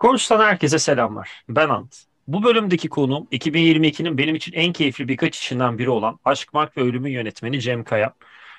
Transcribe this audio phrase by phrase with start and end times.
[0.00, 1.44] Konuştan herkese selamlar.
[1.48, 1.96] Ben Ant.
[2.28, 6.82] Bu bölümdeki konuğum 2022'nin benim için en keyifli birkaç işinden biri olan Aşk, Mark ve
[6.82, 8.14] Ölüm'ün yönetmeni Cem Kaya.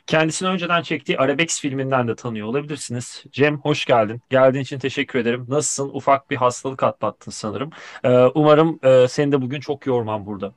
[0.07, 3.23] Kendisini önceden çektiği Arabex filminden de tanıyor olabilirsiniz.
[3.31, 4.21] Cem hoş geldin.
[4.29, 5.45] Geldiğin için teşekkür ederim.
[5.49, 5.89] Nasılsın?
[5.93, 7.69] Ufak bir hastalık atlattın sanırım.
[8.03, 10.53] Ee, umarım e, seni de bugün çok yormam burada.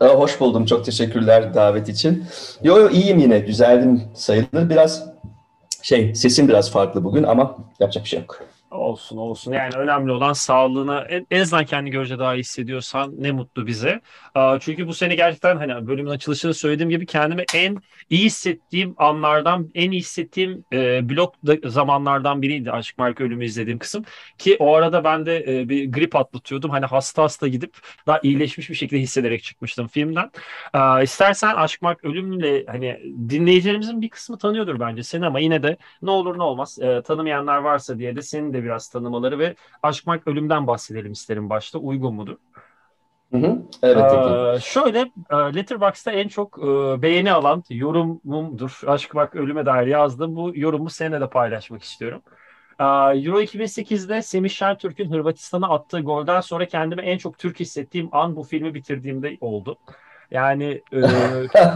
[0.00, 0.66] Hoş buldum.
[0.66, 2.24] Çok teşekkürler davet için.
[2.62, 3.46] Yo yo iyiyim yine.
[3.46, 4.70] Düzeldim sayılır.
[4.70, 5.04] Biraz
[5.82, 8.50] şey sesim biraz farklı bugün ama yapacak bir şey yok.
[8.70, 9.52] Olsun olsun.
[9.52, 14.00] Yani önemli olan sağlığına en, en azından kendi görece daha iyi hissediyorsan ne mutlu bize.
[14.34, 17.76] Aa, çünkü bu sene gerçekten hani bölümün açılışında söylediğim gibi kendimi en
[18.10, 23.78] iyi hissettiğim anlardan, en iyi hissettiğim e, blok da- zamanlardan biriydi Aşk Marka Ölümü izlediğim
[23.78, 24.04] kısım.
[24.38, 26.70] Ki o arada ben de e, bir grip atlatıyordum.
[26.70, 27.76] Hani hasta hasta gidip
[28.06, 30.30] daha iyileşmiş bir şekilde hissederek çıkmıştım filmden.
[30.72, 35.76] Aa, istersen Aşk Mark Ölüm'le hani dinleyicilerimizin bir kısmı tanıyordur bence seni ama yine de
[36.02, 40.06] ne olur ne olmaz e, tanımayanlar varsa diye de senin de biraz tanımaları ve Aşk
[40.06, 41.78] Mark Ölüm'den bahsedelim isterim başta.
[41.78, 42.36] Uygun mudur?
[43.30, 43.62] Hı hı.
[43.82, 44.12] Evet.
[44.12, 44.98] Ee, şöyle
[45.30, 48.80] e, Letterboxd'da en çok e, beğeni alan yorumumdur.
[48.86, 50.36] Aşk Mark Ölüm'e dair yazdım.
[50.36, 52.22] Bu yorumu seninle de paylaşmak istiyorum.
[52.80, 58.36] Ee, Euro 2008'de Semih Şentürk'ün Hırvatistan'a attığı golden sonra kendimi en çok Türk hissettiğim an
[58.36, 59.78] bu filmi bitirdiğimde oldu.
[60.30, 61.00] Yani e,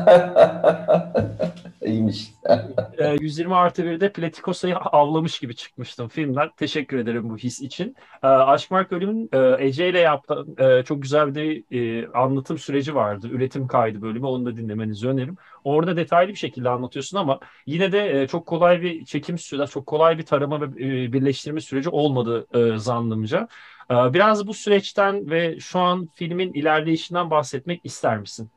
[1.84, 2.32] İyiymiş.
[2.98, 6.50] e, 120 artı 1'de Platikosa'yı avlamış gibi çıkmıştım filmden.
[6.56, 7.96] Teşekkür ederim bu his için.
[8.22, 12.58] E, Aşk Mark Ölüm'ün e, Ece ile yaptığı e, çok güzel bir de e, anlatım
[12.58, 13.28] süreci vardı.
[13.30, 14.26] Üretim kaydı bölümü.
[14.26, 15.36] Onu da dinlemenizi öneririm.
[15.64, 19.86] Orada detaylı bir şekilde anlatıyorsun ama yine de e, çok kolay bir çekim süreci, çok
[19.86, 23.48] kolay bir tarama ve e, birleştirme süreci olmadı e, zannımca.
[23.90, 28.50] E, biraz bu süreçten ve şu an filmin ilerleyişinden bahsetmek ister misin?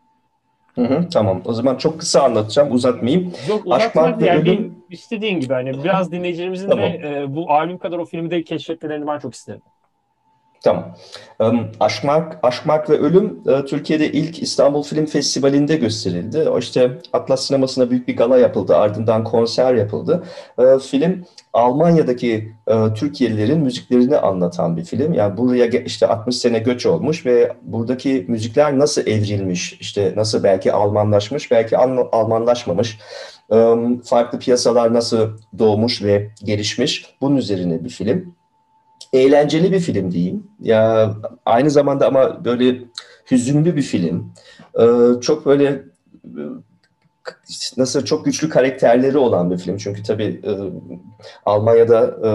[0.75, 1.41] Hı hı, tamam.
[1.45, 2.71] O zaman çok kısa anlatacağım.
[2.71, 3.33] Uzatmayayım.
[3.49, 6.85] Yok Aşk uzatma Mark ve yani Ölüm benim istediğin gibi hani biraz dinleyicilerimizin tamam.
[6.85, 9.61] de e, bu albüm kadar o filmi de keşfetmelerini ben çok isterim.
[10.63, 10.95] Tamam.
[11.79, 16.49] Aşk Mark ve Ölüm e, Türkiye'de ilk İstanbul Film Festivali'nde gösterildi.
[16.49, 18.75] O işte Atlas Sineması'na büyük bir gala yapıldı.
[18.75, 20.23] Ardından konser yapıldı.
[20.59, 25.13] E, film Almanya'daki e, Türkiye'lilerin müziklerini anlatan bir film.
[25.13, 30.73] Yani buraya işte 60 sene göç olmuş ve buradaki müzikler nasıl evrilmiş, işte nasıl belki
[30.73, 32.99] Almanlaşmış, belki Al- Almanlaşmamış.
[34.03, 35.29] Farklı piyasalar nasıl
[35.59, 37.15] doğmuş ve gelişmiş.
[37.21, 38.35] Bunun üzerine bir film
[39.13, 40.47] eğlenceli bir film diyeyim.
[40.61, 41.13] Ya
[41.45, 42.77] aynı zamanda ama böyle
[43.31, 44.33] hüzünlü bir film.
[44.79, 46.43] Ee, çok böyle e,
[47.77, 49.77] nasıl çok güçlü karakterleri olan bir film.
[49.77, 50.51] Çünkü tabii e,
[51.45, 52.31] Almanya'da e,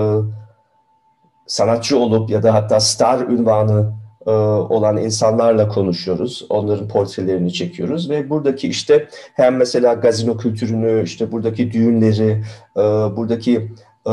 [1.47, 3.93] sanatçı olup ya da hatta star ünvanı
[4.27, 6.47] e, olan insanlarla konuşuyoruz.
[6.50, 12.44] Onların portrelerini çekiyoruz ve buradaki işte hem mesela gazino kültürünü, işte buradaki düğünleri,
[12.77, 12.81] e,
[13.16, 13.72] buradaki
[14.06, 14.12] e,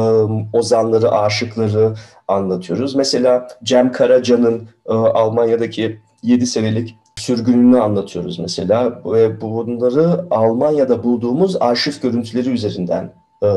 [0.54, 1.94] ozanları, aşıkları
[2.30, 2.96] anlatıyoruz.
[2.96, 9.02] Mesela Cem Karaca'nın e, Almanya'daki 7 senelik sürgününü anlatıyoruz mesela.
[9.06, 13.14] Ve bunları Almanya'da bulduğumuz arşiv görüntüleri üzerinden
[13.44, 13.48] e,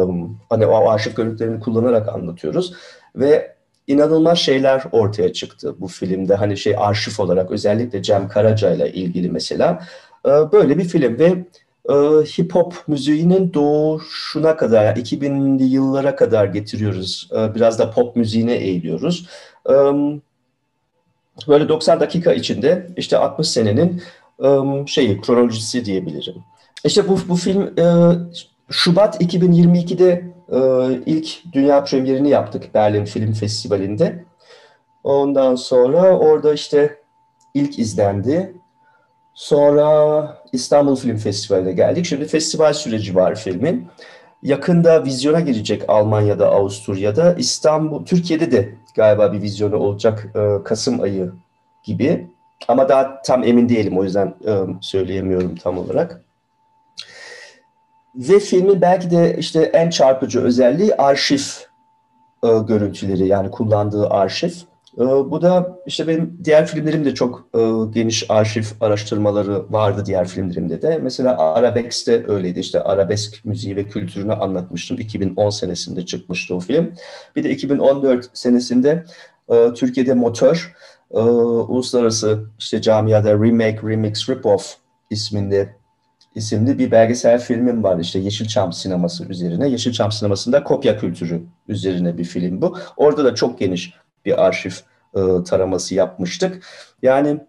[0.48, 2.74] hani o arşiv görüntülerini kullanarak anlatıyoruz.
[3.16, 3.54] Ve
[3.86, 6.34] inanılmaz şeyler ortaya çıktı bu filmde.
[6.34, 9.82] Hani şey arşiv olarak özellikle Cem Karaca ile ilgili mesela.
[10.26, 11.44] E, böyle bir film ve
[11.88, 11.94] e,
[12.38, 17.30] hip hop müziğinin doğuşuna kadar, yani 2000'li yıllara kadar getiriyoruz.
[17.36, 19.26] E, biraz da pop müziğine eğiliyoruz.
[19.68, 19.74] E,
[21.48, 24.02] böyle 90 dakika içinde işte 60 senenin
[24.44, 24.48] e,
[24.86, 26.34] şeyi kronolojisi diyebilirim.
[26.84, 27.84] İşte bu, bu film e,
[28.70, 30.60] Şubat 2022'de e,
[31.06, 34.24] ilk dünya premierini yaptık Berlin Film Festivali'nde.
[35.04, 36.98] Ondan sonra orada işte
[37.54, 38.54] ilk izlendi.
[39.34, 42.06] Sonra İstanbul Film Festivali'ne geldik.
[42.06, 43.86] Şimdi festival süreci var filmin.
[44.42, 47.34] Yakında vizyona girecek Almanya'da, Avusturya'da.
[47.34, 51.32] İstanbul, Türkiye'de de galiba bir vizyonu olacak e, Kasım ayı
[51.82, 52.26] gibi.
[52.68, 56.24] Ama daha tam emin değilim o yüzden e, söyleyemiyorum tam olarak.
[58.14, 61.42] Ve filmin belki de işte en çarpıcı özelliği arşiv
[62.44, 64.52] e, görüntüleri yani kullandığı arşiv.
[64.98, 67.60] E, bu da işte benim diğer filmlerimde çok e,
[67.94, 70.98] geniş arşiv araştırmaları vardı diğer filmlerimde de.
[71.02, 74.98] Mesela Arabesk'te öyleydi işte arabesk müziği ve kültürünü anlatmıştım.
[74.98, 76.92] 2010 senesinde çıkmıştı o film.
[77.36, 79.04] Bir de 2014 senesinde
[79.48, 80.74] e, Türkiye'de Motor
[81.10, 84.74] e, uluslararası işte camiada Remake, Remix, Rip-Off
[85.10, 85.76] isminde
[86.34, 89.68] isimli bir belgesel filmim var işte Yeşilçam sineması üzerine.
[89.68, 92.78] Yeşilçam sinemasında kopya kültürü üzerine bir film bu.
[92.96, 93.94] Orada da çok geniş
[94.24, 94.72] bir arşiv
[95.14, 96.64] e, taraması yapmıştık.
[97.02, 97.40] Yani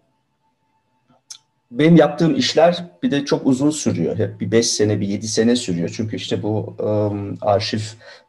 [1.70, 4.18] benim yaptığım işler bir de çok uzun sürüyor.
[4.18, 5.92] Hep bir beş sene, bir yedi sene sürüyor.
[5.96, 7.80] Çünkü işte bu um, arşiv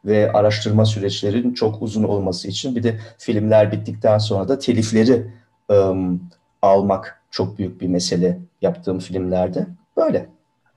[0.04, 5.30] ve araştırma süreçlerin çok uzun olması için bir de filmler bittikten sonra da telifleri
[5.68, 6.20] um,
[6.62, 9.66] almak çok büyük bir mesele yaptığım filmlerde.
[9.96, 10.26] Böyle.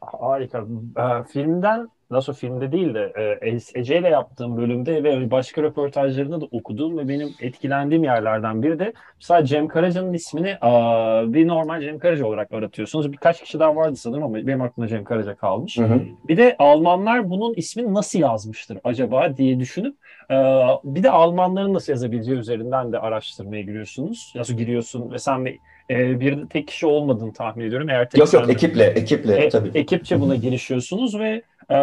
[0.01, 0.59] Harika.
[0.97, 6.45] Ee, filmden nasıl filmde değil de e, Ece ile yaptığım bölümde ve başka röportajlarında da
[6.51, 11.99] okuduğum ve benim etkilendiğim yerlerden biri de mesela Cem Karaca'nın ismini a, bir normal Cem
[11.99, 13.11] Karaca olarak aratıyorsunuz.
[13.11, 15.77] Birkaç kişi daha vardı sanırım ama benim aklımda Cem Karaca kalmış.
[15.77, 16.01] Hı hı.
[16.27, 19.95] Bir de Almanlar bunun ismini nasıl yazmıştır acaba diye düşünüp
[20.31, 20.35] e,
[20.83, 24.33] bir de Almanların nasıl yazabileceği üzerinden de araştırmaya giriyorsunuz.
[24.35, 25.45] Nasıl giriyorsun ve sen
[25.89, 27.89] e, bir tek kişi olmadığını tahmin ediyorum.
[27.89, 29.71] Eğer tek yok yok ekiple ekiple e, tabii.
[29.75, 31.75] Ekipçe buna girişiyorsunuz ve e,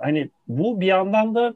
[0.00, 1.54] hani bu bir yandan da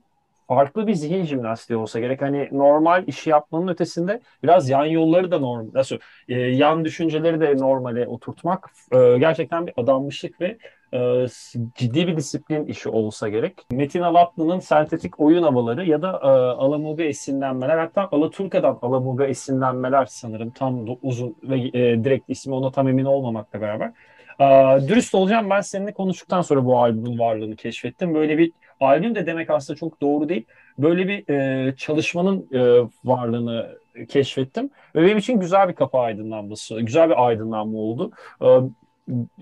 [0.55, 2.23] farklı bir zihin jimnastiği olsa gerek.
[2.23, 5.97] Hani normal işi yapmanın ötesinde biraz yan yolları da normal, nasıl
[6.29, 10.59] e, yan düşünceleri de normale oturtmak e, gerçekten bir adanmışlık ve
[10.95, 11.27] e,
[11.75, 13.55] ciddi bir disiplin işi olsa gerek.
[13.73, 16.27] Metin Alatlı'nın sentetik oyun havaları ya da e,
[16.65, 22.89] Alamuga esinlenmeler hatta Alaturka'dan Alamuga esinlenmeler sanırım tam uzun ve e, direkt ismi ona tam
[22.89, 23.93] emin olmamakla beraber.
[24.41, 24.45] E,
[24.89, 28.15] dürüst olacağım ben seninle konuştuktan sonra bu albümün varlığını keşfettim.
[28.15, 28.53] Böyle bir
[28.83, 30.45] albüm de demek aslında çok doğru değil.
[30.79, 34.71] Böyle bir e, çalışmanın e, varlığını keşfettim.
[34.95, 38.11] Ve benim için güzel bir kapı aydınlanması, güzel bir aydınlanma oldu.
[38.43, 38.47] E,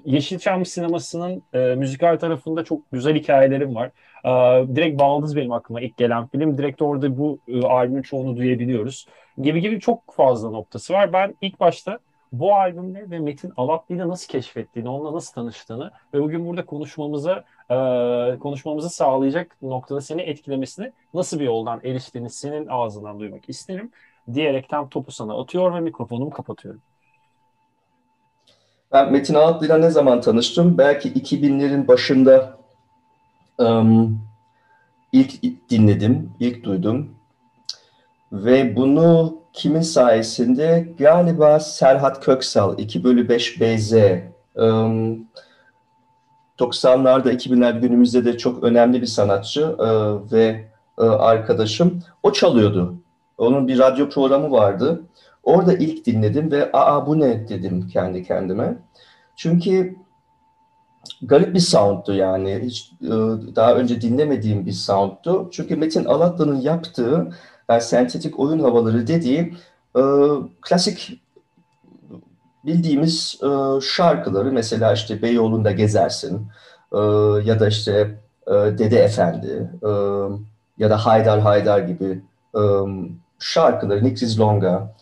[0.05, 3.91] Yeşilçam sinemasının e, müzikal tarafında çok güzel hikayelerim var.
[4.25, 4.31] E,
[4.77, 6.59] direkt Baldız benim aklıma ilk gelen film.
[6.59, 9.07] Direkt orada bu e, albümün çoğunu duyabiliyoruz.
[9.39, 11.13] Gibi gibi çok fazla noktası var.
[11.13, 11.99] Ben ilk başta
[12.33, 18.39] bu albümle ve Metin Alatlı'yla nasıl keşfettiğini, onunla nasıl tanıştığını ve bugün burada konuşmamıza e,
[18.39, 23.91] konuşmamızı sağlayacak noktada seni etkilemesini nasıl bir yoldan eriştiğini senin ağzından duymak isterim
[24.35, 26.81] diyerekten topu sana atıyor ve mikrofonumu kapatıyorum.
[28.93, 30.79] Ben Metin Ağatlı'yla ne zaman tanıştım?
[30.79, 32.59] Belki 2000'lerin başında
[33.59, 34.21] um,
[35.13, 37.15] ilk dinledim, ilk duydum.
[38.33, 40.89] Ve bunu kimin sayesinde?
[40.99, 43.95] Galiba Serhat Köksal, 2 bölü 5 BZ.
[44.55, 45.27] Um,
[46.61, 50.65] 90'larda, 2000'ler günümüzde de çok önemli bir sanatçı uh, ve
[50.99, 52.03] uh, arkadaşım.
[52.23, 52.95] O çalıyordu.
[53.39, 55.03] Onun bir radyo programı vardı.
[55.43, 58.79] Orada ilk dinledim ve aa bu ne dedim kendi kendime.
[59.37, 59.97] Çünkü
[61.23, 62.61] garip bir soundtu yani.
[62.63, 63.11] Hiç e,
[63.57, 65.49] daha önce dinlemediğim bir soundtu.
[65.53, 67.31] Çünkü Metin Alatlı'nın yaptığı
[67.69, 69.55] yani sentetik oyun havaları dediği
[69.97, 70.03] e,
[70.61, 71.21] klasik
[72.65, 76.47] bildiğimiz e, şarkıları mesela işte Beyoğlu'nda gezersin
[76.93, 76.99] e,
[77.45, 79.91] ya da işte e, Dede Efendi e,
[80.79, 82.21] ya da Haydar Haydar gibi
[82.55, 82.63] e,
[83.39, 84.95] şarkıları, Nick Longa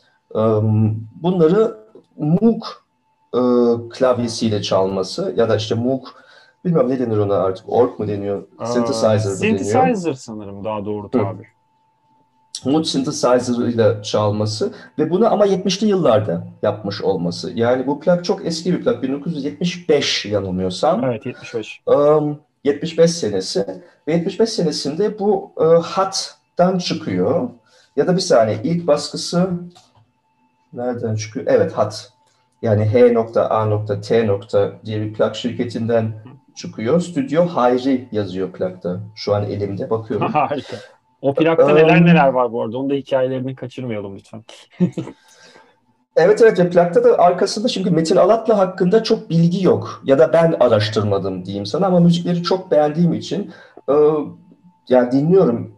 [1.23, 1.77] bunları
[2.17, 2.63] Moog
[3.35, 3.41] e,
[3.91, 6.07] klavyesiyle çalması ya da işte Moog
[6.65, 9.59] bilmiyorum ne denir ona artık org mu deniyor synthesizer mı deniyor?
[9.59, 11.58] Synthesizer sanırım daha doğru tabi
[12.65, 17.53] Moog synthesizer ile çalması ve bunu ama 70'li yıllarda yapmış olması.
[17.55, 19.03] Yani bu plak çok eski bir plak.
[19.03, 21.05] 1975 yanılmıyorsam.
[21.05, 21.81] Evet 75.
[21.87, 23.67] Um, 75 senesi
[24.09, 27.49] ve 75 senesinde bu e, hattan çıkıyor.
[27.97, 29.51] Ya da bir saniye ilk baskısı
[30.73, 31.47] Nereden çıkıyor?
[31.49, 32.13] Evet hat.
[32.63, 34.73] Yani H.A.T.
[34.85, 36.13] diye bir plak şirketinden
[36.57, 37.01] çıkıyor.
[37.01, 39.01] Stüdyo Hayri yazıyor plakta.
[39.15, 40.33] Şu an elimde bakıyorum.
[40.33, 40.77] Harika.
[41.23, 42.79] O plakta neler neler var bu arada.
[42.79, 44.45] Onu da hikayelerini kaçırmayalım lütfen.
[46.17, 50.03] evet evet ve plakta da arkasında çünkü Metin Alatlı hakkında çok bilgi yok.
[50.05, 53.53] Ya da ben araştırmadım diyeyim sana ama müzikleri çok beğendiğim için
[53.89, 53.95] e,
[54.89, 55.75] yani dinliyorum.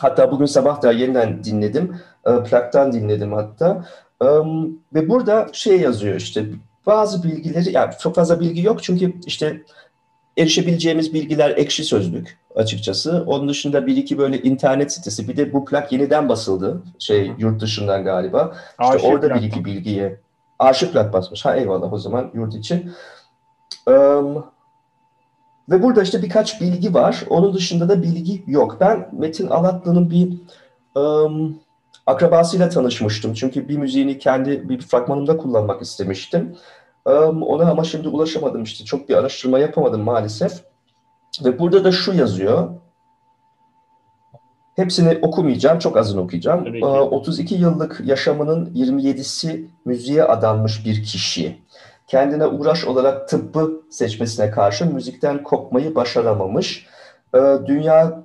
[0.00, 2.00] Hatta bugün sabah da yeniden dinledim.
[2.26, 3.84] E, plaktan dinledim hatta.
[4.22, 4.26] E,
[4.94, 6.44] ve burada şey yazıyor işte
[6.86, 9.62] bazı bilgileri, yani çok fazla bilgi yok çünkü işte
[10.38, 13.24] erişebileceğimiz bilgiler ekşi sözlük açıkçası.
[13.26, 15.28] Onun dışında bir iki böyle internet sitesi.
[15.28, 16.82] Bir de bu plak yeniden basıldı.
[16.98, 18.52] Şey yurt dışından galiba.
[18.80, 20.20] İşte arşiv orada bir iki bilgiye.
[20.58, 21.44] Arşiv plak basmış.
[21.44, 22.92] Ha eyvallah o zaman yurt için.
[23.86, 24.44] Um,
[25.70, 27.24] ve burada işte birkaç bilgi var.
[27.30, 28.76] Onun dışında da bilgi yok.
[28.80, 30.38] Ben Metin Alatlı'nın bir
[31.00, 31.60] um,
[32.06, 33.34] akrabasıyla tanışmıştım.
[33.34, 36.56] Çünkü bir müziğini kendi bir fragmanımda kullanmak istemiştim.
[37.04, 38.84] Um, ona ama şimdi ulaşamadım işte.
[38.84, 40.71] Çok bir araştırma yapamadım maalesef.
[41.44, 42.70] Ve burada da şu yazıyor.
[44.76, 46.66] Hepsini okumayacağım, çok azını okuyacağım.
[46.66, 51.58] Ee, 32 yıllık yaşamının 27'si müziğe adanmış bir kişi.
[52.06, 56.86] Kendine uğraş olarak tıbbı seçmesine karşı müzikten kopmayı başaramamış.
[57.34, 58.22] Ee, dünya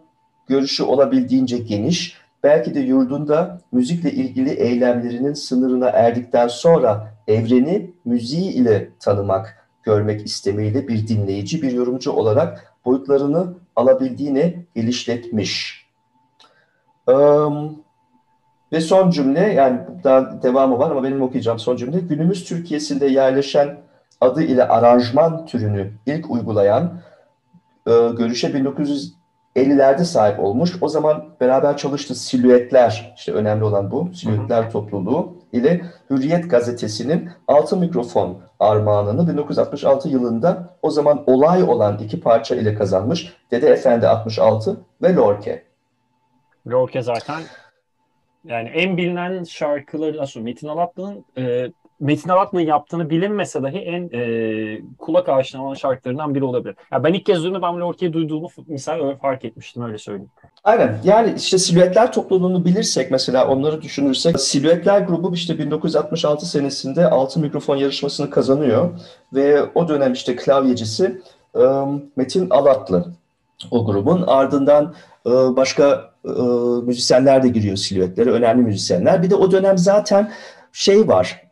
[0.48, 8.90] görüşü olabildiğince geniş, belki de yurdunda müzikle ilgili eylemlerinin sınırına erdikten sonra evreni müziği ile
[9.00, 15.86] tanımak, görmek istemiyle bir dinleyici, bir yorumcu olarak boyutlarını alabildiğine gelişletmiş.
[17.08, 17.76] Um,
[18.72, 22.00] ve son cümle, yani daha devamı var ama benim okuyacağım son cümle.
[22.00, 23.78] Günümüz Türkiye'sinde yerleşen
[24.22, 27.02] adı ile aranjman türünü ilk uygulayan
[27.88, 28.48] e, görüşe
[29.56, 30.78] 1950'lerde sahip olmuş.
[30.82, 37.78] O zaman beraber çalıştığı silüetler, işte önemli olan bu, silüetler topluluğu ile Hürriyet gazetesinin altı
[37.78, 43.34] mikrofon armağanını 1966 yılında o zaman olay olan iki parça ile kazanmış.
[43.52, 45.64] Dede Efendi 66 ve Lorke.
[46.68, 47.42] Lorke zaten
[48.44, 54.82] yani en bilinen şarkıları aslında Metin Alatlı'nın e, Metin Alatlı'nın yaptığını bilinmese dahi en e,
[54.98, 56.76] kulak aşina olan şarkılarından biri olabilir.
[56.92, 60.30] Yani ben ilk kez duyduğumda ben Lorke'yi duyduğumu misal öyle fark etmiştim öyle söyleyeyim.
[60.64, 67.42] Aynen yani işte silüetler topluluğunu bilirsek mesela onları düşünürsek silüetler grubu işte 1966 senesinde altın
[67.42, 68.90] mikrofon yarışmasını kazanıyor
[69.34, 71.22] ve o dönem işte klavyecisi
[72.16, 73.06] Metin Alatlı
[73.72, 74.94] o grubun ardından
[75.26, 76.12] başka
[76.84, 80.32] müzisyenler de giriyor silüetlere önemli müzisyenler bir de o dönem zaten
[80.72, 81.47] şey var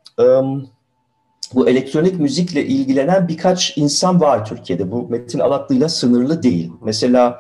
[1.53, 4.91] bu elektronik müzikle ilgilenen birkaç insan var Türkiye'de.
[4.91, 6.71] Bu Metin Alatlı'yla sınırlı değil.
[6.81, 7.39] Mesela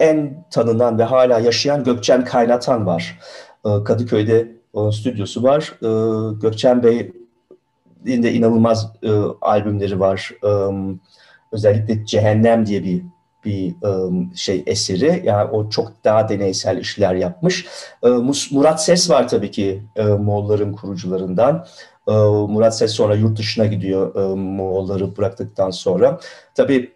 [0.00, 3.18] en tanınan ve hala yaşayan Gökçen Kaynatan var.
[3.62, 5.78] Kadıköy'de onun stüdyosu var.
[6.40, 8.92] Gökçen Bey'in de inanılmaz
[9.40, 10.32] albümleri var.
[11.52, 13.02] Özellikle Cehennem diye bir
[13.44, 13.74] bir
[14.34, 15.22] şey eseri.
[15.24, 17.66] Yani o çok daha deneysel işler yapmış.
[18.50, 19.82] Murat Ses var tabii ki
[20.18, 21.66] Moğolların kurucularından.
[22.48, 26.20] Murat Ses sonra yurt dışına gidiyor Moğolları bıraktıktan sonra.
[26.54, 26.92] Tabii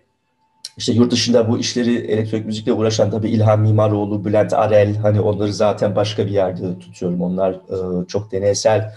[0.76, 5.52] işte yurt dışında bu işleri elektronik müzikle uğraşan tabii İlhan Mimaroğlu, Bülent Arel hani onları
[5.52, 7.22] zaten başka bir yerde tutuyorum.
[7.22, 7.60] Onlar
[8.08, 8.92] çok deneysel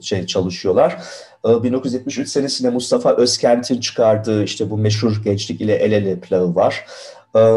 [0.00, 1.02] şey çalışıyorlar.
[1.44, 6.84] 1973 senesinde Mustafa Özkent'in çıkardığı işte bu meşhur Gençlik ile El Ele plağı var.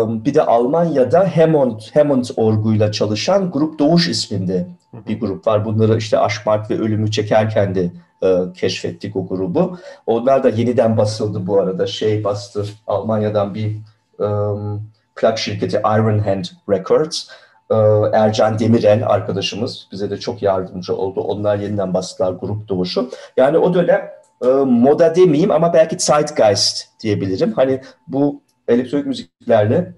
[0.08, 4.68] Bir de Almanya'da Hammond, Hammond orguyla çalışan Grup Doğuş isminde
[5.08, 5.66] bir grup var.
[5.66, 7.92] Bunları işte Aşk, Mart ve Ölümü çekerken de
[8.24, 9.78] e, keşfettik o grubu.
[10.06, 11.88] Onlar da yeniden basıldı bu arada.
[11.88, 13.78] Şey bastı Almanya'dan bir
[14.20, 14.82] um,
[15.16, 17.28] plak şirketi Iron Hand Records.
[17.72, 17.76] E,
[18.14, 21.22] Ercan Demirel arkadaşımız bize de çok yardımcı oldu.
[21.22, 23.10] Onlar yeniden bastılar grup doğuşu.
[23.38, 24.12] Yani o dönem
[24.44, 27.54] e, moda demeyeyim ama belki zeitgeist diyebilirim.
[27.54, 29.94] Hani bu elektronik müziklerle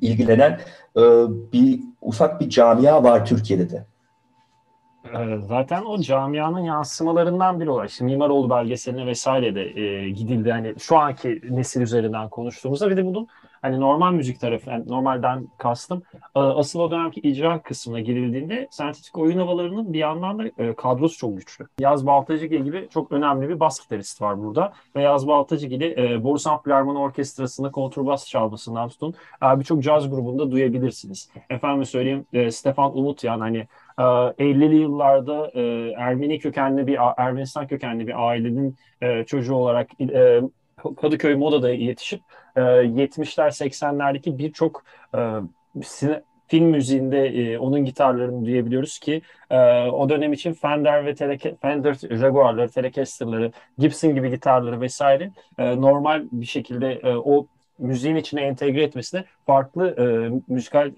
[0.00, 0.60] ilgilenen
[0.96, 1.00] e,
[1.52, 3.84] bir ufak bir camia var Türkiye'de de.
[5.48, 10.50] Zaten o camianın yansımalarından biri olarak işte Mimaroğlu belgeseline vesaire de e, gidildi.
[10.50, 13.28] Hani şu anki nesil üzerinden konuştuğumuzda bir de bunun
[13.62, 16.02] hani normal müzik tarafı, yani normalden kastım
[16.36, 21.18] e, asıl o dönemki icra kısmına girildiğinde sentetik oyun havalarının bir yandan da e, kadrosu
[21.18, 21.66] çok güçlü.
[21.78, 24.72] Yaz Baltacıgil gibi çok önemli bir bas gitarist var burada.
[24.96, 31.30] Ve Yaz Baltacıgil'i e, Borusan Filarmoni Orkestrası'nda kontrbas çalmasından tutun e, birçok caz grubunda duyabilirsiniz.
[31.50, 33.66] Efendim söyleyeyim e, Stefan Umut yani hani
[33.98, 35.50] 50'li yıllarda
[35.96, 38.76] Ermeni kökenli bir Ermenistan kökenli bir ailenin
[39.26, 39.90] çocuğu olarak
[41.00, 42.20] Kadıköy Moda'da yetişip
[42.56, 44.84] 70'ler 80'lerdeki birçok
[46.46, 49.22] film müziğinde onun gitarlarını duyabiliyoruz ki
[49.92, 56.46] o dönem için Fender ve Teleke, Fender Jaguar'ları, Telecaster'ları, Gibson gibi gitarları vesaire normal bir
[56.46, 57.46] şekilde o
[57.78, 59.96] müziğin içine entegre etmesine farklı
[60.48, 60.92] müzikal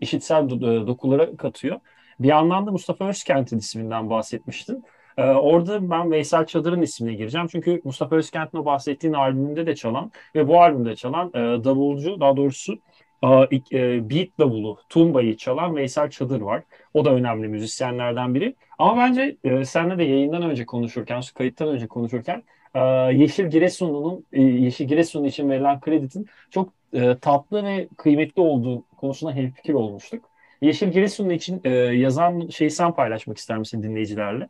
[0.00, 0.50] işitsel
[0.86, 1.80] dokulara katıyor.
[2.20, 4.84] Bir yandan da Mustafa Özkent'in isminden bahsetmiştin.
[5.18, 7.46] Ee, orada ben Veysel Çadır'ın ismine gireceğim.
[7.46, 12.36] Çünkü Mustafa Özkent'in o bahsettiğin albümünde de çalan ve bu albümde çalan e, davulcu, daha
[12.36, 12.78] doğrusu
[13.22, 13.28] e,
[13.72, 16.62] e, beat davulu, tumbayı çalan Veysel Çadır var.
[16.94, 18.54] O da önemli müzisyenlerden biri.
[18.78, 22.42] Ama bence e, seninle de yayından önce konuşurken, kayıttan önce konuşurken
[22.74, 22.80] e,
[23.12, 29.32] Yeşil Giresunlu'nun e, Yeşil Giresunlu için verilen kreditin çok e, tatlı ve kıymetli olduğu konusunda
[29.32, 30.24] hemfikir olmuştuk.
[30.62, 34.48] Yeşil Giresunlu için e, yazan şeyi sen paylaşmak ister misin dinleyicilerle?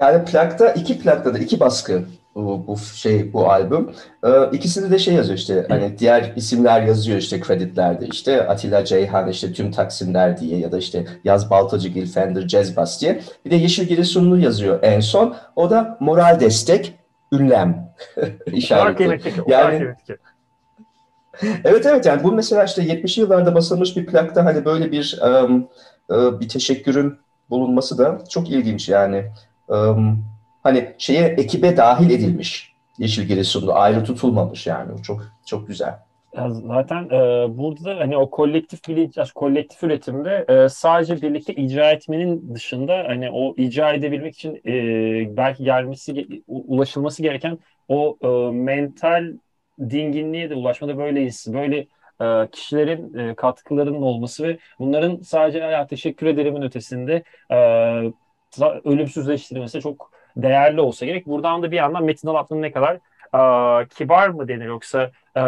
[0.00, 3.90] Yani plakta iki plakta da iki baskı bu, bu şey bu albüm.
[4.24, 9.28] Ee, ikisinde de şey yazıyor işte hani diğer isimler yazıyor işte kreditlerde işte Atilla Ceyhan
[9.28, 13.20] işte tüm Taksimler diye ya da işte Yaz Baltacı Gil Fender Jazz Bass diye.
[13.44, 15.36] Bir de Yeşil Giresunlu yazıyor en son.
[15.56, 16.94] O da moral destek
[17.32, 17.92] ünlem
[18.52, 19.20] işareti.
[19.46, 19.94] Yani
[21.64, 25.68] evet evet yani bu mesela işte 70'li yıllarda basılmış bir plakta hani böyle bir um,
[26.40, 27.18] bir teşekkürün
[27.50, 29.24] bulunması da çok ilginç yani.
[30.62, 35.02] Hani şeye ekibe dahil edilmiş Yeşil Giresunlu ayrı tutulmamış yani.
[35.02, 35.98] Çok çok güzel.
[36.48, 42.54] Zaten e, burada da hani o kolektif bilinç, kolektif üretimde e, sadece birlikte icra etmenin
[42.54, 44.72] dışında hani o icra edebilmek için e,
[45.36, 47.58] belki gelmesi ulaşılması gereken
[47.88, 49.32] o e, mental
[49.80, 51.46] dinginliğe de ulaşmada böyleyiz.
[51.52, 51.86] Böyle
[52.20, 57.56] e, kişilerin e, katkılarının olması ve bunların sadece ya teşekkür ederimin ötesinde e,
[58.64, 61.26] ölümsüzleştirilmesi çok değerli olsa gerek.
[61.26, 62.94] Buradan da bir yandan Metin Alatlı'nın ne kadar
[63.34, 65.42] e, kibar mı denir yoksa e,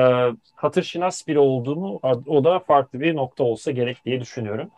[0.54, 4.70] hatırşinas biri olduğunu o da farklı bir nokta olsa gerek diye düşünüyorum.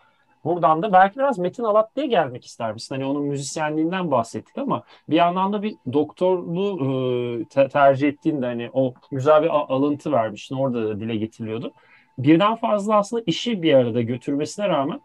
[0.44, 2.94] Buradan da belki biraz Metin Alatlı'ya gelmek ister misin?
[2.94, 8.70] Hani onun müzisyenliğinden bahsettik ama bir yandan da bir doktorluğu e, te- tercih ettiğinde hani
[8.72, 10.56] o güzel bir alıntı vermiştin.
[10.56, 11.72] Orada da dile getiriliyordu.
[12.18, 15.00] Birden fazla aslında işi bir arada götürmesine rağmen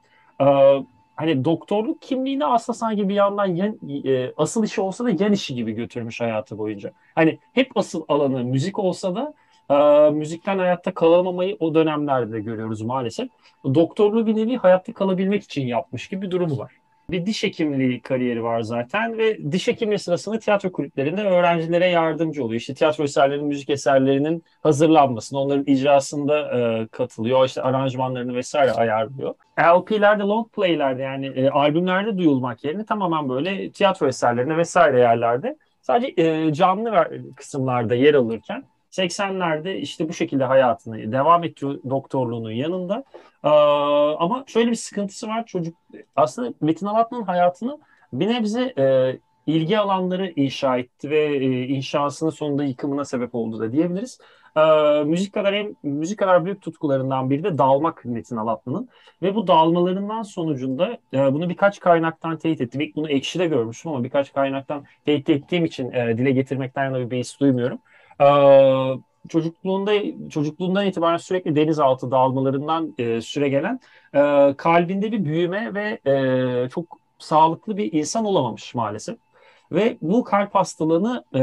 [1.16, 5.56] hani doktorluk kimliğini aslında sanki bir yandan yan, e, asıl işi olsa da yan işi
[5.56, 6.92] gibi götürmüş hayatı boyunca.
[7.16, 9.34] Hani hep asıl alanı müzik olsa da
[9.70, 13.30] e, müzikten hayatta kalamamayı o dönemlerde de görüyoruz maalesef.
[13.66, 16.72] Doktorluğu bir nevi hayatta kalabilmek için yapmış gibi bir durumu var.
[17.10, 22.62] Bir diş hekimliği kariyeri var zaten ve diş hekimliği sırasında tiyatro kulüplerinde öğrencilere yardımcı oluyor.
[22.62, 27.46] İşte tiyatro eserlerinin, müzik eserlerinin hazırlanmasını, onların icrasında e, katılıyor.
[27.46, 29.36] İşte aranjmanlarını vesaire ayarlıyor.
[29.60, 36.22] LP'lerde, long play'lerde yani e, albümlerde duyulmak yerine tamamen böyle tiyatro eserlerinde vesaire yerlerde sadece
[36.22, 38.64] e, canlı kısımlarda yer alırken
[38.98, 43.04] 80'lerde işte bu şekilde hayatını devam ettiriyor doktorluğunun yanında.
[44.20, 45.78] Ama şöyle bir sıkıntısı var çocuk.
[46.16, 47.80] Aslında Metin Alatlı'nın hayatını
[48.14, 53.72] bir nebze e, ilgi alanları inşa etti ve e, inşasının sonunda yıkımına sebep oldu da
[53.72, 54.20] diyebiliriz.
[54.58, 54.62] E,
[55.04, 58.90] müzik kadar hem müzik kadar büyük tutkularından biri de dalmak Metin Alatlı'nın
[59.22, 62.82] ve bu dalmalarından sonucunda e, bunu birkaç kaynaktan teyit ettim.
[62.82, 67.12] İlk bunu Ekşi'de görmüştüm ama birkaç kaynaktan teyit ettiğim için e, dile getirmekten yana bir
[67.12, 67.80] beis duymuyorum.
[68.22, 68.26] Ee,
[69.30, 69.92] çocukluğunda
[70.30, 73.80] çocukluğundan itibaren sürekli denizaltı dalmalarından e, süre gelen
[74.14, 79.18] e, kalbinde bir büyüme ve e, çok sağlıklı bir insan olamamış maalesef.
[79.72, 81.40] Ve bu kalp hastalığını e,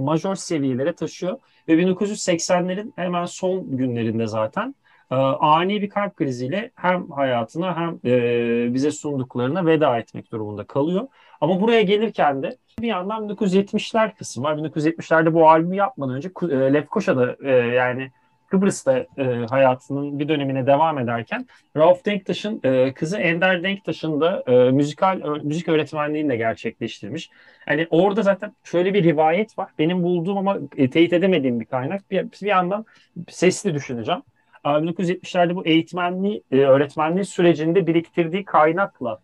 [0.00, 4.74] majör seviyelere taşıyor ve 1980'lerin hemen son günlerinde zaten
[5.10, 11.08] e, ani bir kalp kriziyle hem hayatına hem e, bize sunduklarına veda etmek durumunda kalıyor.
[11.40, 14.56] Ama buraya gelirken de bir yandan 1970'ler kısmı var.
[14.56, 18.10] 1970'lerde bu albümü yapmadan önce e, Lefkoşa'da e, yani
[18.48, 24.70] Kıbrıs'ta e, hayatının bir dönemine devam ederken Rauf Denktaş'ın e, kızı Ender Denktaş'ın da e,
[24.70, 27.30] müzikal ö, müzik öğretmenliğini de gerçekleştirmiş.
[27.68, 29.70] Yani orada zaten şöyle bir rivayet var.
[29.78, 32.10] Benim bulduğum ama e, teyit edemediğim bir kaynak.
[32.10, 32.84] Bir, bir yandan
[33.28, 34.22] sesli düşüneceğim.
[34.66, 39.18] 1970'lerde bu eğitmenliği, e, öğretmenliği sürecinde biriktirdiği kaynakla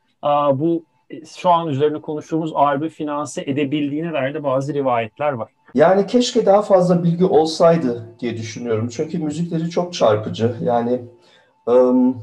[0.52, 0.84] bu
[1.36, 5.52] şu an üzerine konuştuğumuz albü finanse edebildiğine dair de bazı rivayetler var.
[5.74, 8.88] Yani keşke daha fazla bilgi olsaydı diye düşünüyorum.
[8.88, 10.56] Çünkü müzikleri çok çarpıcı.
[10.62, 11.00] Yani
[11.66, 12.22] um,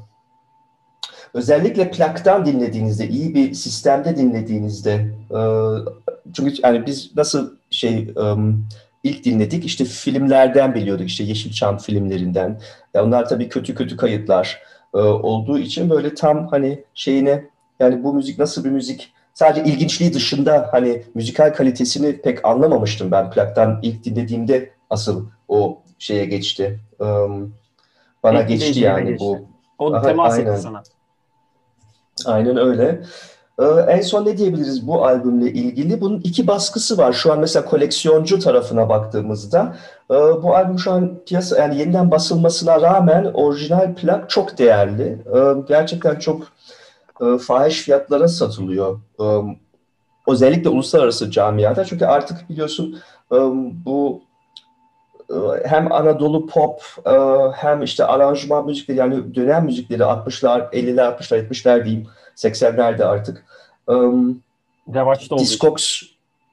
[1.34, 5.94] özellikle plaktan dinlediğinizde, iyi bir sistemde dinlediğinizde uh,
[6.34, 8.68] çünkü yani biz nasıl şey um,
[9.04, 12.62] ilk dinledik işte filmlerden biliyorduk işte Yeşilçam filmlerinden.
[12.94, 14.62] Ya onlar tabii kötü kötü kayıtlar
[14.94, 17.46] uh, olduğu için böyle tam hani şeyine
[17.80, 19.14] yani bu müzik nasıl bir müzik?
[19.34, 26.26] Sadece ilginçliği dışında hani müzikal kalitesini pek anlamamıştım ben plaktan ilk dinlediğimde asıl o şeye
[26.26, 26.80] geçti.
[27.00, 27.54] Um,
[28.24, 29.26] bana Peki, geçti yani geçti.
[29.26, 29.48] bu.
[29.80, 30.52] O Aha, temas aynen.
[30.52, 30.84] etti sana.
[32.26, 33.02] Aynen öyle.
[33.60, 36.02] Ee, en son ne diyebiliriz bu albümle ilgili?
[36.02, 37.14] Bunun iki baskısı var.
[37.14, 39.76] Şu an mesela koleksiyoncu tarafına baktığımızda
[40.12, 45.04] e, bu albüm şu an piyasa yani yeniden basılmasına rağmen orijinal plak çok değerli.
[45.04, 46.42] E, gerçekten çok
[47.22, 49.00] e, fahiş fiyatlara satılıyor.
[50.28, 51.86] Özellikle uluslararası camiada.
[51.86, 53.00] Çünkü artık biliyorsun
[53.86, 54.22] bu
[55.66, 57.12] hem Anadolu pop e,
[57.56, 63.46] hem işte aranjman müzikleri yani dönem müzikleri 60'lar, 50'ler, 60'lar, 70'ler diyeyim 80'lerde artık.
[63.90, 63.94] E,
[64.94, 65.44] Revaçta oldu.
[65.44, 66.02] Discogs,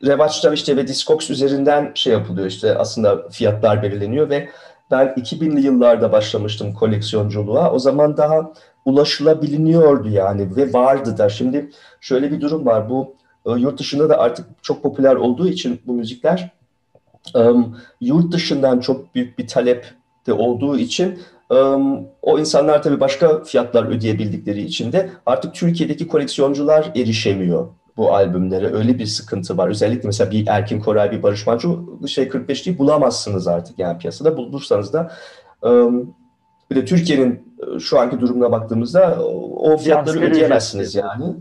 [0.07, 4.49] Revaçta işte ve Discogs üzerinden şey yapılıyor işte aslında fiyatlar belirleniyor ve
[4.91, 7.73] ben 2000'li yıllarda başlamıştım koleksiyonculuğa.
[7.73, 8.53] O zaman daha
[8.85, 11.29] ulaşılabiliyordu yani ve vardı da.
[11.29, 12.91] Şimdi şöyle bir durum var.
[12.91, 13.15] Bu
[13.47, 16.56] e, yurt dışında da artık çok popüler olduğu için bu müzikler
[18.01, 19.87] yurt dışından çok büyük bir talep
[20.27, 21.19] de olduğu için
[22.23, 28.75] o insanlar tabii başka fiyatlar ödeyebildikleri için de artık Türkiye'deki koleksiyoncular erişemiyor bu albümlere.
[28.75, 29.69] Öyle bir sıkıntı var.
[29.69, 34.37] Özellikle mesela bir Erkin Koray, bir Barış Manço şey 45 değil bulamazsınız artık yani piyasada.
[34.37, 35.13] Bulursanız da
[36.71, 39.25] bir de Türkiye'nin e, şu anki durumuna baktığımızda
[39.57, 41.35] o fiyatları ödeyemezsiniz yani.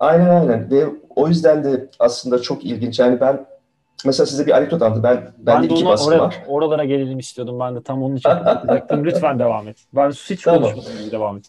[0.00, 2.98] Aynen aynen ve o yüzden de aslında çok ilginç.
[2.98, 3.46] Yani ben
[4.06, 5.02] mesela size bir anekdot anlattım.
[5.02, 6.44] Ben, Ben bende de iki baskı oraya, var.
[6.48, 7.60] oralara gelelim istiyordum.
[7.60, 8.30] Ben de tam onun için.
[9.04, 9.76] Lütfen devam et.
[9.92, 10.62] Ben hiç Tamam.
[10.62, 11.44] konuşmadım devam et.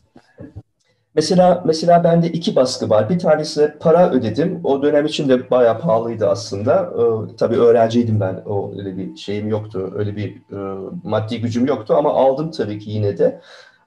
[1.16, 3.10] Mesela mesela bende iki baskı var.
[3.10, 4.62] Bir tanesine para ödedim.
[4.64, 6.90] O dönem için de bayağı pahalıydı aslında.
[6.98, 8.42] Ee, tabii öğrenciydim ben.
[8.46, 9.94] O öyle bir şeyim yoktu.
[9.96, 13.42] Öyle bir e, maddi gücüm yoktu ama aldım tabii ki yine de.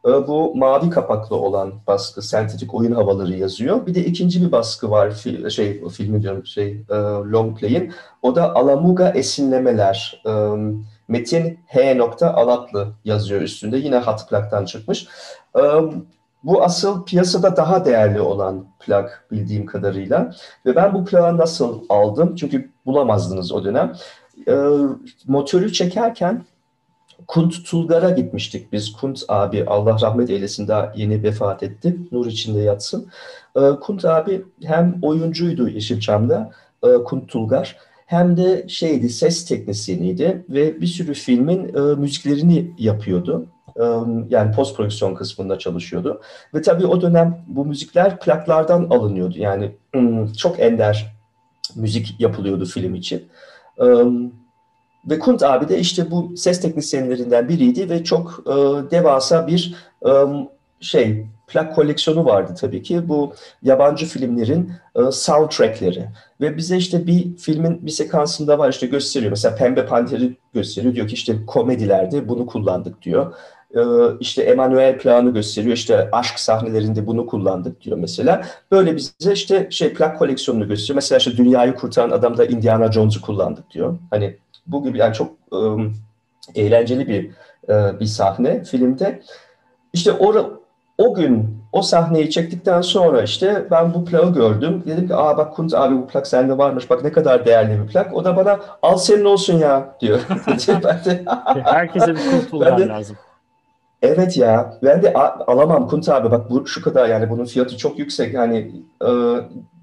[0.07, 3.87] Ee, bu mavi kapaklı olan baskı, sentetik oyun havaları yazıyor.
[3.87, 5.11] Bir de ikinci bir baskı var.
[5.11, 6.95] Fi- şey filmi diyorum şey e,
[7.33, 7.92] long play'in.
[8.23, 10.23] O da Alamuga esinlemeler.
[10.27, 10.31] Ee,
[11.09, 12.01] Metin H.
[12.23, 13.77] Alatlı yazıyor üstünde.
[13.77, 15.09] Yine hat plaktan çıkmış.
[15.57, 15.61] Ee,
[16.45, 20.35] bu asıl piyasada daha değerli olan plak bildiğim kadarıyla.
[20.66, 22.35] Ve ben bu plağı nasıl aldım?
[22.35, 23.92] Çünkü bulamazdınız o dönem.
[24.49, 24.55] Ee,
[25.27, 26.45] motorü çekerken
[27.29, 28.93] Kunt Tulgar'a gitmiştik biz.
[28.93, 31.97] Kunt abi Allah rahmet eylesin daha yeni vefat etti.
[32.12, 33.09] Nur içinde yatsın.
[33.57, 36.51] Ee, Kunt abi hem oyuncuydu Yeşilçam'da
[36.85, 43.47] e, Kunt Tulgar hem de şeydi ses teknisyeniydi ve bir sürü filmin e, müziklerini yapıyordu.
[43.77, 43.85] E,
[44.29, 46.21] yani post prodüksiyon kısmında çalışıyordu.
[46.55, 49.39] Ve tabii o dönem bu müzikler plaklardan alınıyordu.
[49.39, 51.17] Yani hmm, çok ender
[51.77, 53.25] müzik yapılıyordu film için.
[53.81, 53.85] E,
[55.11, 58.53] ve Kunt abi de işte bu ses teknisyenlerinden biriydi ve çok e,
[58.90, 59.75] devasa bir
[60.07, 60.11] e,
[60.81, 63.09] şey plak koleksiyonu vardı tabii ki.
[63.09, 66.09] Bu yabancı filmlerin e, soundtrackleri.
[66.40, 69.31] Ve bize işte bir filmin bir sekansında var işte gösteriyor.
[69.31, 70.95] Mesela Pembe Panter'i gösteriyor.
[70.95, 73.35] Diyor ki işte komedilerde bunu kullandık diyor.
[73.75, 73.81] E,
[74.21, 75.75] işte Emanuel planı gösteriyor.
[75.75, 78.42] İşte aşk sahnelerinde bunu kullandık diyor mesela.
[78.71, 80.95] Böyle bize işte şey plak koleksiyonunu gösteriyor.
[80.95, 83.99] Mesela işte Dünyayı Kurtaran Adam'da Indiana Jones'u kullandık diyor.
[84.11, 85.59] Hani bu gibi yani çok e,
[86.55, 87.31] eğlenceli bir
[87.72, 89.22] e, bir sahne filmde.
[89.92, 90.50] İşte o,
[90.98, 94.83] o gün o sahneyi çektikten sonra işte ben bu plağı gördüm.
[94.87, 96.90] Dedim ki aa bak Kunt abi bu plak sende varmış.
[96.90, 98.14] Bak ne kadar değerli bir plak.
[98.14, 100.20] O da bana al senin olsun ya diyor.
[100.68, 101.24] ben de,
[101.64, 103.16] Herkese bir Ben de- lazım.
[104.02, 107.76] evet ya ben de "A- alamam Kunt abi bak bu şu kadar yani bunun fiyatı
[107.76, 108.35] çok yüksek.
[108.35, 109.09] Yani e,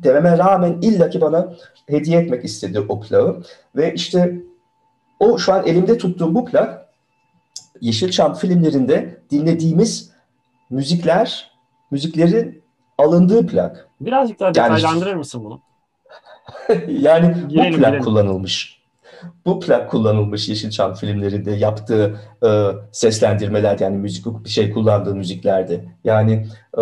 [0.04, 1.54] dememe rağmen illaki bana
[1.90, 3.44] hediye etmek istedi o plağı.
[3.76, 4.36] Ve işte
[5.20, 6.84] o şu an elimde tuttuğum bu plak
[7.82, 10.12] Yeşilçam filmlerinde dinlediğimiz
[10.70, 11.52] müzikler,
[11.92, 12.62] müziklerin
[12.98, 13.88] alındığı plak.
[14.02, 15.62] Birazcık daha Yani- detaylandırır mısın bunu?
[16.88, 18.04] Yani bu Girelim, plak girelim.
[18.04, 18.84] kullanılmış.
[19.46, 22.50] Bu plak kullanılmış Yeşilçam filmlerinde yaptığı e,
[22.92, 25.86] seslendirmeler yani müzik bir şey kullandığı müziklerde.
[26.04, 26.48] Yani
[26.78, 26.82] e,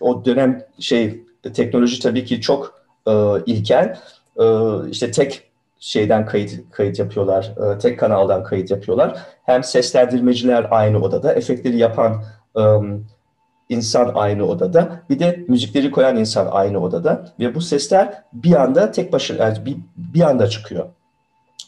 [0.00, 3.12] o dönem şey teknoloji tabii ki çok e,
[3.46, 3.98] ilkel.
[4.40, 4.44] E,
[4.90, 5.42] işte tek
[5.82, 7.52] şeyden kayıt kayıt yapıyorlar.
[7.74, 9.18] e, tek kanaldan kayıt yapıyorlar.
[9.42, 12.24] Hem seslendirmeciler aynı odada, efektleri yapan
[12.58, 12.62] e,
[13.68, 15.02] insan aynı odada.
[15.10, 17.24] Bir de müzikleri koyan insan aynı odada.
[17.40, 20.86] Ve bu sesler bir anda tek başına bir, bir anda çıkıyor.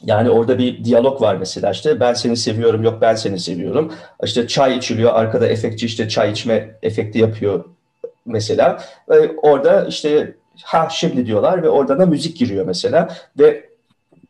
[0.02, 3.92] Yani orada bir diyalog var mesela işte ben seni seviyorum yok ben seni seviyorum.
[4.24, 7.64] İşte çay içiliyor arkada efektçi işte çay içme efekti yapıyor
[8.26, 8.78] mesela.
[9.08, 13.08] Ve orada işte ha şimdi diyorlar ve orada da müzik giriyor mesela.
[13.38, 13.73] Ve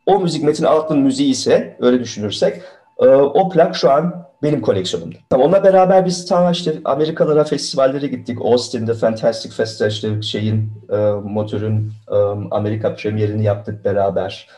[0.07, 2.63] o müzik Metin Altın müziği ise öyle düşünürsek
[2.99, 5.17] e, o plak şu an benim koleksiyonumda.
[5.31, 8.39] Tamam, onunla beraber biz ta işte Amerikalara festivallere gittik.
[8.43, 12.15] Austin'de Fantastic Fest'te işte şeyin e, motorun e,
[12.51, 14.49] Amerika premierini yaptık beraber.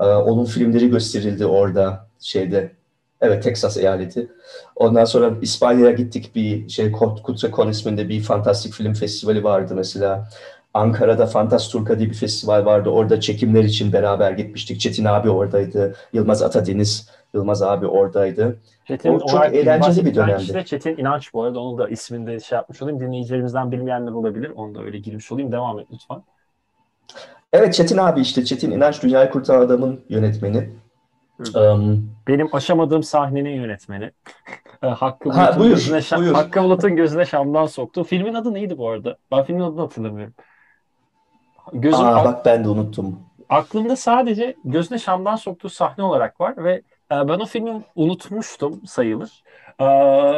[0.00, 2.72] E, onun filmleri gösterildi orada şeyde.
[3.20, 4.28] Evet Texas eyaleti.
[4.76, 10.28] Ondan sonra İspanya'ya gittik bir şey Kutrakon isminde bir fantastik film festivali vardı mesela.
[10.74, 12.90] Ankara'da Fantasturka diye bir festival vardı.
[12.90, 14.80] Orada çekimler için beraber gitmiştik.
[14.80, 15.96] Çetin abi oradaydı.
[16.12, 18.56] Yılmaz Atadeniz, Yılmaz abi oradaydı.
[18.84, 20.40] Çetin O çok eğlenceli bir dönemdi.
[20.40, 21.60] kişi de Çetin İnanç bu arada.
[21.60, 23.00] Onu da isminde şey yapmış olayım.
[23.00, 24.52] Dinleyicilerimizden bilmeyenler olabilir.
[24.56, 25.52] Onu da öyle girmiş olayım.
[25.52, 26.22] Devam et lütfen.
[27.52, 30.70] Evet Çetin abi işte Çetin İnanç Dünyayı Kurtaran Adam'ın yönetmeni.
[31.54, 34.10] Um, Benim aşamadığım sahnenin yönetmeni.
[34.80, 36.34] Hakkı Ha, Bulut'un buyur, gözüne buyur.
[36.34, 38.04] Hakkı Bulut'un gözüne Şam'dan soktu.
[38.04, 39.16] Filmin adı neydi bu arada?
[39.32, 40.34] Ben filmin adını hatırlamıyorum.
[41.72, 43.20] Gözüm aa bak ben de unuttum.
[43.48, 46.72] aklımda sadece gözüne Şam'dan soktuğu sahne olarak var ve
[47.12, 49.42] e, ben o filmi unutmuştum sayılır.
[49.80, 49.84] E,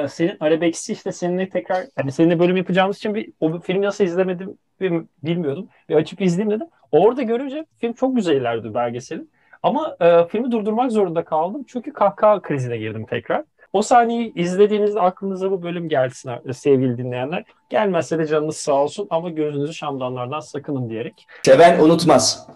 [0.09, 4.59] senin Arabeks'i işte seninle tekrar hani seninle bölüm yapacağımız için bir o filmi nasıl izlemedim
[4.81, 5.69] bil- bilmiyordum.
[5.89, 6.67] Bir açıp izleyeyim dedim.
[6.93, 9.31] Orada görünce film çok güzel ilerledi belgeselin.
[9.63, 13.45] Ama e, filmi durdurmak zorunda kaldım çünkü kahkaha krizine girdim tekrar.
[13.77, 17.45] O sahneyi izlediğinizde aklınıza bu bölüm gelsin sevgili dinleyenler.
[17.71, 21.27] Gelmezse de canınız sağ olsun ama gözünüzü şamdanlardan sakının diyerek.
[21.43, 22.47] Seven unutmaz.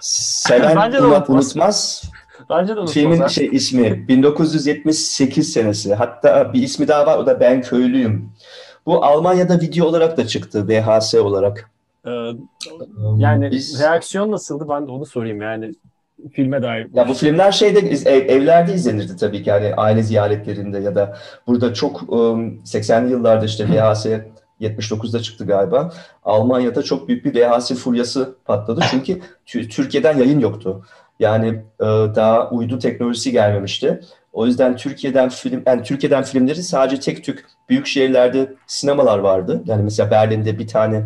[0.00, 1.28] Seven Bence de unut- unutmaz.
[1.46, 2.02] unutmaz.
[2.50, 2.94] Bence de unutmaz.
[2.94, 3.28] Filmin ha.
[3.28, 5.94] şey ismi 1978 senesi.
[5.94, 8.30] Hatta bir ismi daha var o da Ben Köylüyüm.
[8.86, 11.70] Bu Almanya'da video olarak da çıktı VHS olarak.
[12.06, 12.10] Ee,
[13.16, 14.66] yani Biz- reaksiyon nasıldı?
[14.68, 15.42] Ben de onu sorayım.
[15.42, 15.72] Yani
[16.32, 16.88] filme dair.
[16.94, 17.78] Ya bu filmler şeyde
[18.10, 23.44] ev, evlerde izlenirdi tabii ki yani aile ziyaretlerinde ya da burada çok um, 80'li yıllarda
[23.44, 24.06] işte VHS
[24.60, 25.92] 79'da çıktı galiba.
[26.24, 28.80] Almanya'da çok büyük bir VHS furyası patladı.
[28.90, 29.20] Çünkü
[29.68, 30.84] Türkiye'den yayın yoktu.
[31.20, 31.48] Yani
[31.80, 34.00] e, daha uydu teknolojisi gelmemişti.
[34.32, 39.62] O yüzden Türkiye'den film yani Türkiye'den filmleri sadece tek tük büyük şehirlerde sinemalar vardı.
[39.66, 41.02] Yani mesela Berlin'de bir tane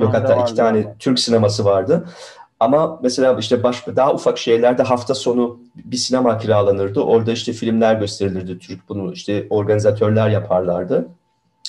[0.00, 0.94] yok hatta iki tane.
[0.98, 2.04] Türk sineması vardı.
[2.60, 7.00] Ama mesela işte başka daha ufak şehirlerde hafta sonu bir sinema kiralanırdı.
[7.00, 8.58] Orada işte filmler gösterilirdi.
[8.58, 11.08] Türk bunu işte organizatörler yaparlardı.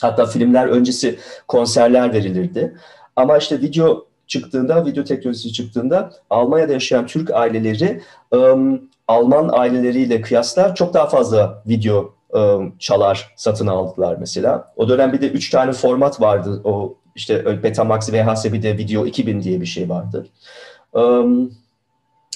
[0.01, 2.75] Hatta filmler öncesi konserler verilirdi.
[3.15, 10.75] Ama işte video çıktığında, video teknolojisi çıktığında Almanya'da yaşayan Türk aileleri um, Alman aileleriyle kıyasla
[10.75, 14.73] çok daha fazla video um, çalar satın aldılar mesela.
[14.75, 16.61] O dönem bir de üç tane format vardı.
[16.63, 20.27] O işte Betamax, VHS bir de Video 2000 diye bir şey vardı.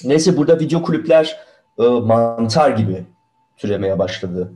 [0.04, 1.38] Neyse burada video kulüpler
[1.78, 3.04] mantar gibi
[3.56, 4.52] türemeye başladı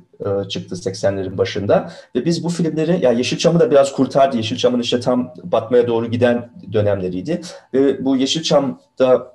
[0.49, 1.93] çıktı 80'lerin başında.
[2.15, 4.37] Ve biz bu filmleri, ya Yeşilçam'ı da biraz kurtardı.
[4.37, 7.41] Yeşilçam'ın işte tam batmaya doğru giden dönemleriydi.
[7.75, 9.33] Ve bu Yeşilçam'da,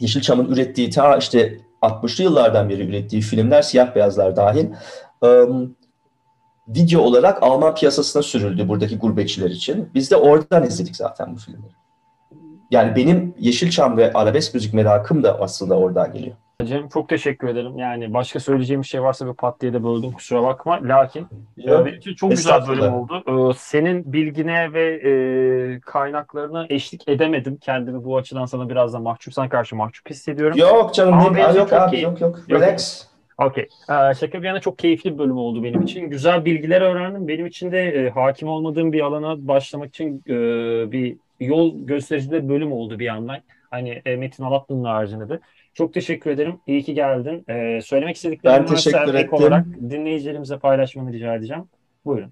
[0.00, 4.66] Yeşilçam'ın ürettiği ta işte 60'lı yıllardan beri ürettiği filmler, siyah beyazlar dahil,
[6.68, 9.90] video olarak Alman piyasasına sürüldü buradaki gurbetçiler için.
[9.94, 11.83] Biz de oradan izledik zaten bu filmleri.
[12.70, 16.36] Yani benim Yeşilçam ve arabesk müzik merakım da aslında oradan geliyor.
[16.64, 17.78] Cem çok teşekkür ederim.
[17.78, 20.80] Yani başka söyleyeceğim bir şey varsa bir pat diye de böldüm kusura bakma.
[20.82, 23.50] Lakin Yok, e, çok güzel bölüm oldu.
[23.50, 27.58] E, senin bilgine ve e, kaynaklarına eşlik edemedim.
[27.60, 30.58] Kendimi bu açıdan sana biraz da mahcup, sana karşı mahcup hissediyorum.
[30.58, 31.56] Yok canım Ama değil.
[31.56, 32.40] yok abi yok yok.
[32.50, 33.06] Relax.
[33.38, 33.68] Okey.
[33.88, 36.10] Şaka bir yana çok keyifli bir bölüm oldu benim için.
[36.10, 37.28] Güzel bilgiler öğrendim.
[37.28, 40.32] Benim için de e, hakim olmadığım bir alana başlamak için e,
[40.92, 43.36] bir yol gösterici bir bölüm oldu bir yandan.
[43.70, 45.40] Hani e, Metin Alatlı'nın haricinde de.
[45.74, 46.58] Çok teşekkür ederim.
[46.66, 47.44] İyi ki geldin.
[47.48, 49.34] Ee, söylemek istediklerim teşekkür ettim.
[49.34, 51.64] olarak dinleyicilerimize paylaşmanı rica edeceğim.
[52.04, 52.30] Buyurun.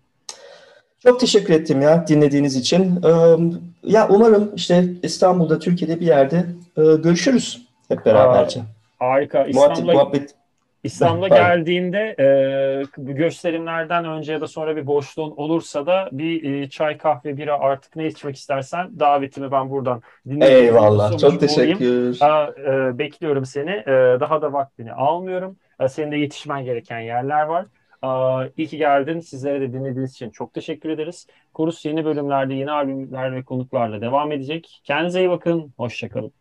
[1.03, 3.01] Çok teşekkür ettim ya dinlediğiniz için.
[3.03, 3.37] Ee,
[3.85, 8.61] ya umarım işte İstanbul'da, Türkiye'de bir yerde e, görüşürüz hep beraberce.
[8.61, 9.45] Aa, harika.
[9.45, 10.35] İstanbul'a muhabbet,
[10.83, 16.99] İstanbul'a geldiğinde e, gösterimlerden önce ya da sonra bir boşluğun olursa da bir e, çay,
[16.99, 20.57] kahve, bira artık ne içmek istersen davetimi ben buradan dinliyorum.
[20.57, 21.19] Eyvallah.
[21.19, 22.19] Çok teşekkür.
[22.23, 23.71] E, bekliyorum seni.
[23.71, 25.57] E, daha da vaktini almıyorum.
[25.81, 27.67] E, senin de yetişmen gereken yerler var.
[28.05, 28.09] E,
[28.57, 29.21] iyi ki geldin.
[29.21, 31.27] Sizlere de dinlediğiniz için çok teşekkür ederiz.
[31.55, 34.81] Kurus yeni bölümlerde, yeni albümler ve konuklarla devam edecek.
[34.85, 35.73] Kendinize iyi bakın.
[35.77, 36.33] Hoşçakalın.